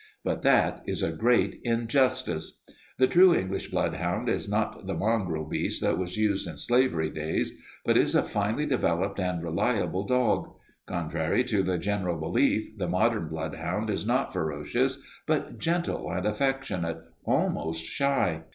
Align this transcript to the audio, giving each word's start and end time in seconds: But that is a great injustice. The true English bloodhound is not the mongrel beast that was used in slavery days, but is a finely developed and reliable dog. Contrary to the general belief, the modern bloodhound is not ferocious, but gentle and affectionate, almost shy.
But 0.23 0.41
that 0.41 0.81
is 0.87 1.03
a 1.03 1.11
great 1.11 1.61
injustice. 1.63 2.63
The 2.97 3.05
true 3.05 3.35
English 3.35 3.69
bloodhound 3.69 4.29
is 4.29 4.49
not 4.49 4.87
the 4.87 4.95
mongrel 4.95 5.45
beast 5.47 5.79
that 5.83 5.99
was 5.99 6.17
used 6.17 6.47
in 6.47 6.57
slavery 6.57 7.11
days, 7.11 7.53
but 7.85 7.97
is 7.99 8.15
a 8.15 8.23
finely 8.23 8.65
developed 8.65 9.19
and 9.19 9.43
reliable 9.43 10.03
dog. 10.03 10.55
Contrary 10.87 11.43
to 11.43 11.61
the 11.61 11.77
general 11.77 12.17
belief, 12.19 12.75
the 12.79 12.87
modern 12.89 13.27
bloodhound 13.29 13.91
is 13.91 14.03
not 14.03 14.33
ferocious, 14.33 14.97
but 15.27 15.59
gentle 15.59 16.09
and 16.11 16.25
affectionate, 16.25 16.97
almost 17.23 17.85
shy. 17.85 18.45